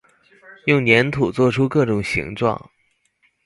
[0.65, 2.59] 用黏土做出各種形狀